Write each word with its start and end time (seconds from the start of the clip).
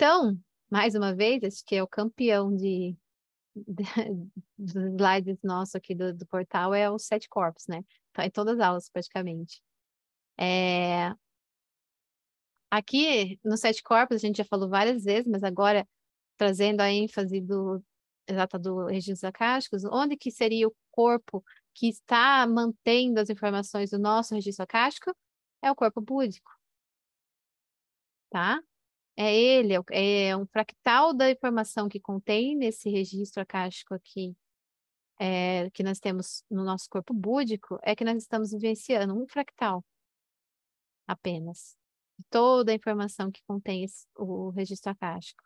Então, 0.00 0.34
mais 0.70 0.94
uma 0.94 1.14
vez, 1.14 1.44
acho 1.44 1.62
que 1.62 1.76
é 1.76 1.82
o 1.82 1.86
campeão 1.86 2.56
de, 2.56 2.96
de 3.54 3.84
dos 4.56 4.74
slides 4.74 5.36
nosso 5.42 5.76
aqui 5.76 5.94
do, 5.94 6.14
do 6.14 6.26
portal 6.26 6.72
é 6.72 6.90
o 6.90 6.98
sete 6.98 7.28
corpos, 7.28 7.66
né? 7.68 7.84
Tá 8.14 8.24
em 8.24 8.30
todas 8.30 8.58
as 8.58 8.66
aulas, 8.66 8.88
praticamente. 8.88 9.62
É... 10.38 11.14
Aqui, 12.70 13.38
no 13.44 13.58
sete 13.58 13.82
corpos, 13.82 14.16
a 14.16 14.18
gente 14.18 14.38
já 14.38 14.44
falou 14.46 14.70
várias 14.70 15.04
vezes, 15.04 15.30
mas 15.30 15.44
agora 15.44 15.86
trazendo 16.38 16.80
a 16.80 16.90
ênfase 16.90 17.38
do 17.38 17.84
exata 18.26 18.58
do 18.58 18.86
registro 18.86 19.28
acásticos, 19.28 19.84
onde 19.84 20.16
que 20.16 20.30
seria 20.30 20.66
o 20.66 20.74
corpo 20.90 21.44
que 21.74 21.88
está 21.90 22.46
mantendo 22.46 23.20
as 23.20 23.28
informações 23.28 23.90
do 23.90 23.98
nosso 23.98 24.34
registro 24.34 24.64
acástico? 24.64 25.14
É 25.62 25.70
o 25.70 25.76
corpo 25.76 26.00
búdico. 26.00 26.50
Tá? 28.30 28.62
É 29.22 29.36
ele, 29.36 29.74
é, 29.90 30.28
é 30.28 30.36
um 30.36 30.46
fractal 30.46 31.12
da 31.12 31.30
informação 31.30 31.90
que 31.90 32.00
contém 32.00 32.56
nesse 32.56 32.88
registro 32.88 33.42
acástico 33.42 33.92
aqui, 33.92 34.34
é, 35.18 35.68
que 35.72 35.82
nós 35.82 35.98
temos 36.00 36.42
no 36.50 36.64
nosso 36.64 36.88
corpo 36.88 37.12
búdico, 37.12 37.78
é 37.82 37.94
que 37.94 38.02
nós 38.02 38.16
estamos 38.16 38.50
vivenciando 38.50 39.14
um 39.14 39.26
fractal 39.28 39.84
apenas. 41.06 41.76
Toda 42.30 42.72
a 42.72 42.74
informação 42.74 43.30
que 43.30 43.42
contém 43.46 43.84
esse, 43.84 44.06
o 44.16 44.48
registro 44.48 44.90
acástico. 44.90 45.42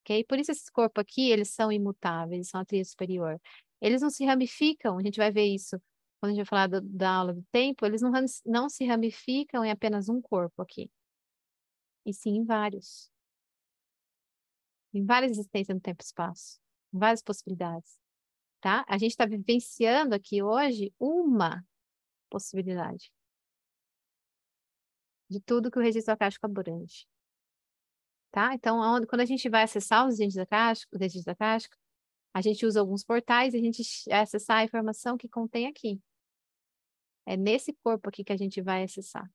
Ok? 0.00 0.24
Por 0.24 0.38
isso 0.38 0.52
esses 0.52 0.70
corpos 0.70 1.02
aqui, 1.02 1.30
eles 1.30 1.50
são 1.50 1.70
imutáveis, 1.70 2.32
eles 2.32 2.48
são 2.48 2.60
a 2.62 2.64
tríade 2.64 2.88
superior. 2.88 3.38
Eles 3.82 4.00
não 4.00 4.08
se 4.08 4.24
ramificam, 4.24 4.98
a 4.98 5.02
gente 5.02 5.18
vai 5.18 5.30
ver 5.30 5.44
isso 5.44 5.78
quando 6.20 6.32
a 6.32 6.34
gente 6.36 6.46
vai 6.46 6.46
falar 6.46 6.68
do, 6.68 6.80
da 6.80 7.10
aula 7.10 7.34
do 7.34 7.44
tempo, 7.52 7.84
eles 7.84 8.00
não, 8.00 8.12
não 8.46 8.68
se 8.70 8.86
ramificam 8.86 9.62
em 9.62 9.70
apenas 9.70 10.08
um 10.08 10.22
corpo 10.22 10.62
aqui, 10.62 10.90
e 12.04 12.12
sim 12.12 12.36
em 12.36 12.44
vários. 12.44 13.10
Em 14.92 15.04
várias 15.04 15.32
existências 15.32 15.74
no 15.74 15.80
tempo 15.80 16.02
e 16.02 16.04
espaço, 16.04 16.60
várias 16.92 17.22
possibilidades. 17.22 17.98
Tá? 18.60 18.84
A 18.88 18.96
gente 18.96 19.10
está 19.10 19.26
vivenciando 19.26 20.14
aqui 20.14 20.42
hoje 20.42 20.94
uma 20.98 21.66
possibilidade 22.30 23.12
de 25.28 25.40
tudo 25.40 25.70
que 25.70 25.78
o 25.78 25.82
registro 25.82 26.14
acástico 26.14 26.46
abrange. 26.46 27.06
Tá? 28.30 28.54
Então, 28.54 28.80
quando 29.06 29.20
a 29.20 29.24
gente 29.24 29.48
vai 29.48 29.62
acessar 29.62 30.06
os 30.06 30.18
registros 30.18 30.42
acásticos, 30.42 30.98
registros 30.98 31.28
acásticos, 31.28 31.78
a 32.32 32.40
gente 32.40 32.66
usa 32.66 32.80
alguns 32.80 33.04
portais 33.04 33.54
e 33.54 33.58
a 33.58 33.60
gente 33.60 33.82
acessar 34.10 34.58
a 34.58 34.64
informação 34.64 35.16
que 35.16 35.28
contém 35.28 35.66
aqui. 35.66 36.00
É 37.26 37.36
nesse 37.36 37.72
corpo 37.74 38.08
aqui 38.08 38.24
que 38.24 38.32
a 38.32 38.36
gente 38.36 38.60
vai 38.60 38.82
acessar. 38.82 39.30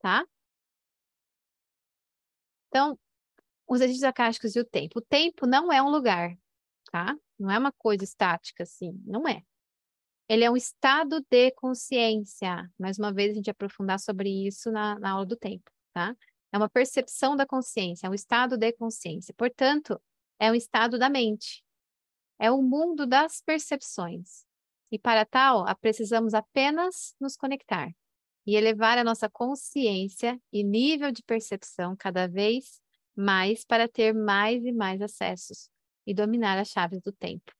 Tá? 0.00 0.26
Então, 2.68 2.98
os 3.66 3.80
registros 3.80 4.04
acásticos 4.04 4.56
e 4.56 4.60
o 4.60 4.64
tempo. 4.64 4.98
O 4.98 5.02
tempo 5.02 5.46
não 5.46 5.72
é 5.72 5.82
um 5.82 5.90
lugar, 5.90 6.36
tá? 6.90 7.16
Não 7.38 7.50
é 7.50 7.58
uma 7.58 7.72
coisa 7.72 8.04
estática, 8.04 8.62
assim. 8.62 8.92
Não 9.06 9.28
é. 9.28 9.42
Ele 10.28 10.44
é 10.44 10.50
um 10.50 10.56
estado 10.56 11.24
de 11.30 11.50
consciência. 11.52 12.70
Mais 12.78 12.98
uma 12.98 13.12
vez, 13.12 13.32
a 13.32 13.34
gente 13.34 13.50
aprofundar 13.50 13.98
sobre 13.98 14.28
isso 14.46 14.70
na, 14.70 14.98
na 14.98 15.12
aula 15.12 15.26
do 15.26 15.36
tempo, 15.36 15.70
tá? 15.92 16.16
É 16.52 16.56
uma 16.56 16.68
percepção 16.68 17.36
da 17.36 17.46
consciência, 17.46 18.06
é 18.06 18.10
um 18.10 18.14
estado 18.14 18.56
de 18.56 18.72
consciência. 18.72 19.34
Portanto, 19.36 20.00
é 20.38 20.50
um 20.50 20.54
estado 20.54 20.98
da 20.98 21.10
mente. 21.10 21.62
É 22.38 22.50
o 22.50 22.62
mundo 22.62 23.06
das 23.06 23.42
percepções. 23.42 24.46
E 24.90 24.98
para 24.98 25.26
tal, 25.26 25.64
precisamos 25.80 26.32
apenas 26.32 27.14
nos 27.20 27.36
conectar 27.36 27.90
e 28.48 28.56
elevar 28.56 28.96
a 28.96 29.04
nossa 29.04 29.28
consciência 29.28 30.40
e 30.50 30.64
nível 30.64 31.12
de 31.12 31.22
percepção 31.22 31.94
cada 31.94 32.26
vez 32.26 32.80
mais 33.14 33.62
para 33.62 33.86
ter 33.86 34.14
mais 34.14 34.64
e 34.64 34.72
mais 34.72 35.02
acessos 35.02 35.68
e 36.06 36.14
dominar 36.14 36.58
as 36.58 36.68
chaves 36.68 37.02
do 37.02 37.12
tempo. 37.12 37.52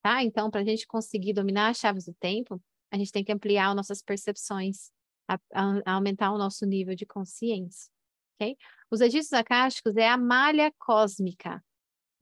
Tá? 0.00 0.22
Então, 0.22 0.48
para 0.48 0.60
a 0.60 0.64
gente 0.64 0.86
conseguir 0.86 1.32
dominar 1.32 1.70
as 1.70 1.78
chaves 1.78 2.04
do 2.04 2.14
tempo, 2.14 2.62
a 2.92 2.96
gente 2.96 3.10
tem 3.10 3.24
que 3.24 3.32
ampliar 3.32 3.74
nossas 3.74 4.00
percepções, 4.00 4.92
a, 5.28 5.36
a, 5.52 5.94
aumentar 5.94 6.32
o 6.32 6.38
nosso 6.38 6.64
nível 6.64 6.94
de 6.94 7.04
consciência 7.04 7.90
ok? 8.40 8.56
Os 8.90 9.00
registros 9.00 9.38
acásticos 9.38 9.96
é 9.96 10.08
a 10.08 10.16
malha 10.16 10.72
cósmica. 10.78 11.62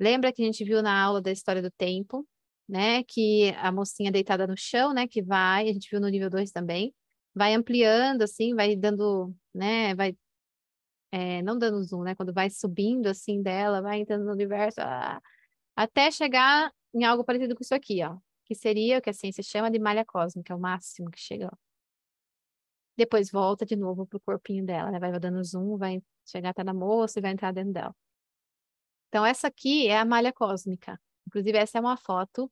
Lembra 0.00 0.32
que 0.32 0.42
a 0.42 0.44
gente 0.44 0.64
viu 0.64 0.82
na 0.82 1.00
aula 1.00 1.22
da 1.22 1.30
história 1.30 1.62
do 1.62 1.70
tempo, 1.70 2.26
né? 2.68 3.04
Que 3.04 3.54
a 3.58 3.70
mocinha 3.70 4.10
deitada 4.10 4.46
no 4.46 4.56
chão, 4.56 4.92
né? 4.92 5.06
Que 5.06 5.22
vai, 5.22 5.68
a 5.68 5.72
gente 5.72 5.88
viu 5.90 6.00
no 6.00 6.08
nível 6.08 6.28
2 6.28 6.50
também, 6.50 6.94
vai 7.34 7.54
ampliando, 7.54 8.22
assim, 8.22 8.54
vai 8.54 8.76
dando, 8.76 9.34
né? 9.54 9.94
Vai, 9.94 10.16
é, 11.12 11.42
não 11.42 11.58
dando 11.58 11.82
zoom, 11.82 12.02
né? 12.04 12.14
Quando 12.14 12.32
vai 12.32 12.50
subindo, 12.50 13.06
assim, 13.08 13.42
dela, 13.42 13.82
vai 13.82 14.00
entrando 14.00 14.24
no 14.24 14.32
universo, 14.32 14.80
ah, 14.80 15.20
até 15.76 16.10
chegar 16.10 16.72
em 16.94 17.04
algo 17.04 17.24
parecido 17.24 17.54
com 17.54 17.62
isso 17.62 17.74
aqui, 17.74 18.02
ó. 18.04 18.18
Que 18.44 18.54
seria 18.54 18.98
o 18.98 19.02
que 19.02 19.10
a 19.10 19.12
ciência 19.12 19.42
chama 19.42 19.70
de 19.70 19.78
malha 19.78 20.04
cósmica, 20.04 20.52
é 20.52 20.56
o 20.56 20.60
máximo 20.60 21.10
que 21.10 21.20
chega, 21.20 21.48
ó 21.52 21.68
depois 22.98 23.30
volta 23.30 23.64
de 23.64 23.76
novo 23.76 24.04
pro 24.04 24.18
corpinho 24.18 24.66
dela, 24.66 24.90
né? 24.90 24.98
Vai 24.98 25.16
dando 25.20 25.42
zoom, 25.44 25.78
vai 25.78 26.02
chegar 26.26 26.50
até 26.50 26.64
na 26.64 26.74
moça 26.74 27.18
e 27.18 27.22
vai 27.22 27.30
entrar 27.30 27.52
dentro 27.52 27.72
dela. 27.72 27.94
Então, 29.08 29.24
essa 29.24 29.46
aqui 29.46 29.86
é 29.86 29.96
a 29.96 30.04
malha 30.04 30.32
cósmica. 30.32 31.00
Inclusive, 31.26 31.56
essa 31.56 31.78
é 31.78 31.80
uma 31.80 31.96
foto 31.96 32.50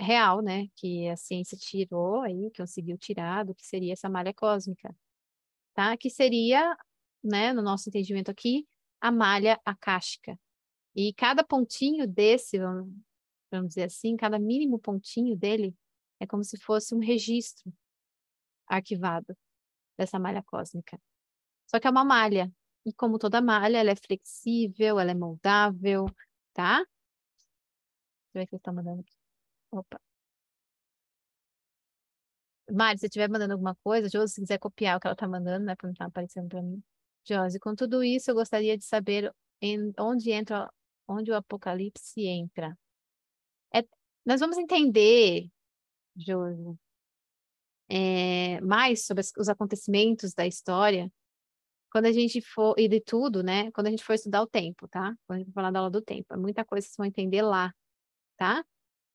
real, 0.00 0.40
né? 0.42 0.66
Que 0.76 1.08
a 1.08 1.16
ciência 1.16 1.56
tirou 1.58 2.22
aí, 2.22 2.50
conseguiu 2.56 2.96
tirar 2.98 3.44
do 3.44 3.54
que 3.54 3.64
seria 3.64 3.92
essa 3.92 4.08
malha 4.08 4.32
cósmica. 4.34 4.94
Tá? 5.74 5.96
Que 5.96 6.10
seria, 6.10 6.76
né, 7.22 7.52
no 7.52 7.62
nosso 7.62 7.88
entendimento 7.88 8.30
aqui, 8.30 8.66
a 9.00 9.10
malha 9.10 9.60
akáshica. 9.64 10.38
E 10.94 11.12
cada 11.14 11.44
pontinho 11.44 12.06
desse, 12.06 12.58
vamos, 12.58 13.68
dizer 13.68 13.84
assim, 13.84 14.16
cada 14.16 14.38
mínimo 14.38 14.78
pontinho 14.78 15.36
dele 15.36 15.74
é 16.20 16.26
como 16.26 16.44
se 16.44 16.58
fosse 16.58 16.94
um 16.94 16.98
registro 16.98 17.72
arquivado 18.66 19.36
dessa 19.96 20.18
malha 20.18 20.42
cósmica. 20.42 21.00
Só 21.66 21.78
que 21.78 21.86
é 21.86 21.90
uma 21.90 22.04
malha. 22.04 22.52
E 22.84 22.92
como 22.92 23.18
toda 23.18 23.40
malha, 23.42 23.78
ela 23.78 23.90
é 23.90 23.96
flexível, 23.96 24.98
ela 24.98 25.10
é 25.10 25.14
moldável, 25.14 26.06
tá? 26.52 26.78
Deixa 26.78 26.88
eu 28.34 28.40
ver 28.40 28.42
o 28.42 28.46
que 28.46 28.50
você 28.50 28.56
está 28.56 28.72
mandando 28.72 29.00
aqui. 29.00 29.20
Opa. 29.72 30.00
Mari, 32.70 32.98
se 32.98 33.06
estiver 33.06 33.28
mandando 33.28 33.52
alguma 33.54 33.74
coisa, 33.82 34.08
Josi, 34.08 34.34
se 34.34 34.40
quiser 34.40 34.58
copiar 34.58 34.96
o 34.96 35.00
que 35.00 35.06
ela 35.06 35.14
está 35.14 35.26
mandando, 35.28 35.66
né? 35.66 35.74
Porque 35.74 35.86
não 35.86 35.92
está 35.92 36.06
aparecendo 36.06 36.48
para 36.48 36.62
mim. 36.62 36.82
Josi, 37.24 37.58
com 37.58 37.74
tudo 37.74 38.02
isso, 38.04 38.30
eu 38.30 38.34
gostaria 38.34 38.78
de 38.78 38.84
saber 38.84 39.32
em, 39.60 39.92
onde 39.98 40.30
entra, 40.30 40.72
onde 41.08 41.30
o 41.30 41.36
Apocalipse 41.36 42.22
entra. 42.24 42.76
É, 43.74 43.84
nós 44.24 44.40
vamos 44.40 44.56
entender, 44.58 45.48
Josi, 46.16 46.78
é, 47.88 48.60
mais 48.60 49.04
sobre 49.04 49.22
os 49.36 49.48
acontecimentos 49.48 50.32
da 50.32 50.46
história 50.46 51.10
quando 51.90 52.06
a 52.06 52.12
gente 52.12 52.40
for, 52.40 52.74
e 52.78 52.88
de 52.88 53.00
tudo, 53.00 53.42
né? 53.42 53.70
Quando 53.72 53.88
a 53.88 53.90
gente 53.90 54.04
for 54.04 54.14
estudar 54.14 54.42
o 54.42 54.46
tempo, 54.46 54.86
tá? 54.88 55.14
Quando 55.26 55.38
a 55.38 55.38
gente 55.40 55.48
for 55.48 55.54
falar 55.54 55.70
da 55.72 55.80
aula 55.80 55.90
do 55.90 56.00
tempo. 56.00 56.32
É 56.32 56.36
muita 56.36 56.64
coisa 56.64 56.86
vocês 56.86 56.96
vão 56.96 57.06
entender 57.06 57.42
lá, 57.42 57.74
tá? 58.36 58.64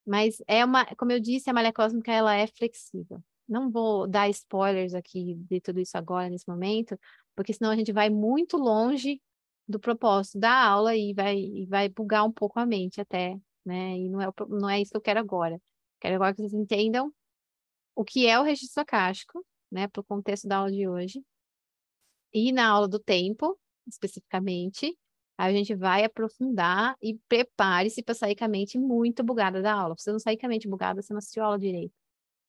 Mas 0.05 0.37
é 0.47 0.63
uma, 0.63 0.85
como 0.95 1.11
eu 1.11 1.19
disse, 1.19 1.49
a 1.49 1.53
malha 1.53 1.73
cósmica, 1.73 2.11
ela 2.11 2.35
é 2.35 2.47
flexível. 2.47 3.23
Não 3.47 3.69
vou 3.69 4.07
dar 4.07 4.29
spoilers 4.29 4.93
aqui 4.93 5.35
de 5.49 5.61
tudo 5.61 5.79
isso 5.79 5.97
agora, 5.97 6.29
nesse 6.29 6.47
momento, 6.47 6.99
porque 7.35 7.53
senão 7.53 7.71
a 7.71 7.75
gente 7.75 7.91
vai 7.91 8.09
muito 8.09 8.57
longe 8.57 9.21
do 9.67 9.79
propósito 9.79 10.39
da 10.39 10.63
aula 10.63 10.95
e 10.95 11.13
vai, 11.13 11.37
e 11.37 11.65
vai 11.65 11.89
bugar 11.89 12.25
um 12.25 12.31
pouco 12.31 12.59
a 12.59 12.65
mente 12.65 13.01
até, 13.01 13.37
né? 13.65 13.97
E 13.97 14.09
não 14.09 14.21
é, 14.21 14.27
não 14.47 14.69
é 14.69 14.81
isso 14.81 14.91
que 14.91 14.97
eu 14.97 15.01
quero 15.01 15.19
agora. 15.19 15.59
Quero 15.99 16.15
agora 16.15 16.33
que 16.33 16.41
vocês 16.41 16.53
entendam 16.53 17.11
o 17.95 18.03
que 18.03 18.27
é 18.27 18.39
o 18.39 18.43
registro 18.43 18.81
acástico, 18.81 19.45
né, 19.71 19.87
para 19.87 20.01
o 20.01 20.03
contexto 20.03 20.47
da 20.47 20.57
aula 20.57 20.71
de 20.71 20.87
hoje. 20.87 21.23
E 22.33 22.51
na 22.51 22.67
aula 22.67 22.87
do 22.87 22.99
tempo, 22.99 23.57
especificamente, 23.87 24.97
a 25.37 25.51
gente 25.51 25.75
vai 25.75 26.03
aprofundar 26.05 26.95
e 27.01 27.17
prepare-se 27.27 28.01
para 28.03 28.15
sair 28.15 28.35
com 28.35 28.45
a 28.45 28.47
mente 28.47 28.77
muito 28.77 29.23
bugada 29.23 29.61
da 29.61 29.73
aula. 29.73 29.95
Você 29.97 30.11
não 30.11 30.19
sair 30.19 30.37
com 30.37 30.45
a 30.45 30.49
mente 30.49 30.67
bugada, 30.67 31.01
você 31.01 31.13
não 31.13 31.19
assistiu 31.19 31.43
a 31.43 31.47
aula 31.47 31.59
direito, 31.59 31.93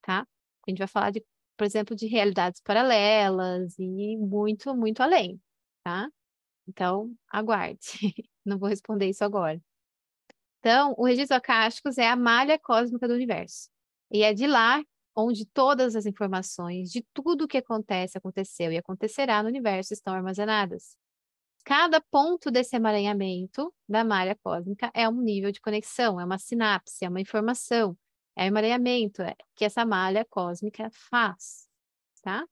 tá? 0.02 0.26
A 0.66 0.70
gente 0.70 0.78
vai 0.78 0.88
falar 0.88 1.10
de, 1.10 1.24
por 1.56 1.64
exemplo, 1.64 1.96
de 1.96 2.06
realidades 2.06 2.60
paralelas 2.60 3.78
e 3.78 4.16
muito, 4.18 4.74
muito 4.76 5.02
além, 5.02 5.40
tá? 5.84 6.08
Então, 6.68 7.14
aguarde. 7.28 7.78
Não 8.44 8.58
vou 8.58 8.68
responder 8.68 9.08
isso 9.08 9.24
agora. 9.24 9.60
Então, 10.60 10.94
o 10.98 11.04
registro 11.04 11.36
acásticos 11.36 11.98
é 11.98 12.08
a 12.08 12.16
malha 12.16 12.58
cósmica 12.58 13.06
do 13.06 13.14
universo. 13.14 13.68
E 14.10 14.22
é 14.22 14.34
de 14.34 14.46
lá 14.46 14.82
onde 15.14 15.46
todas 15.46 15.96
as 15.96 16.06
informações 16.06 16.90
de 16.90 17.04
tudo 17.14 17.44
o 17.44 17.48
que 17.48 17.58
acontece, 17.58 18.18
aconteceu 18.18 18.72
e 18.72 18.76
acontecerá 18.76 19.42
no 19.42 19.48
universo 19.48 19.94
estão 19.94 20.14
armazenadas. 20.14 20.96
Cada 21.66 22.00
ponto 22.00 22.48
desse 22.48 22.76
emaranhamento 22.76 23.74
da 23.88 24.04
malha 24.04 24.36
cósmica 24.36 24.88
é 24.94 25.08
um 25.08 25.20
nível 25.20 25.50
de 25.50 25.60
conexão, 25.60 26.20
é 26.20 26.24
uma 26.24 26.38
sinapse, 26.38 27.04
é 27.04 27.08
uma 27.08 27.20
informação, 27.20 27.98
é 28.36 28.44
o 28.44 28.46
emaranhamento 28.46 29.20
é, 29.20 29.34
que 29.56 29.64
essa 29.64 29.84
malha 29.84 30.24
cósmica 30.24 30.88
faz, 30.92 31.68
tá? 32.22 32.46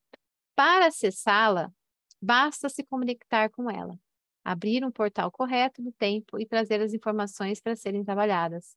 Para 0.56 0.88
acessá-la, 0.88 1.72
basta 2.20 2.68
se 2.68 2.82
conectar 2.82 3.50
com 3.50 3.70
ela. 3.70 3.96
abrir 4.44 4.84
um 4.84 4.90
portal 4.90 5.30
correto 5.30 5.80
do 5.80 5.92
tempo 5.92 6.40
e 6.40 6.44
trazer 6.44 6.80
as 6.82 6.92
informações 6.92 7.60
para 7.60 7.76
serem 7.76 8.04
trabalhadas, 8.04 8.76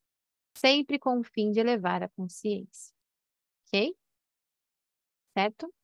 sempre 0.56 1.00
com 1.00 1.18
o 1.18 1.24
fim 1.24 1.50
de 1.50 1.58
elevar 1.58 2.04
a 2.04 2.08
consciência. 2.10 2.94
Ok? 3.66 3.92
Certo? 5.36 5.77